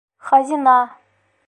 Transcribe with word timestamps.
Хазина! 0.29 0.77